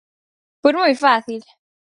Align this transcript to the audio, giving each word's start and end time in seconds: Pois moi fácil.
Pois 0.61 0.75
moi 0.79 0.93
fácil. 1.05 1.41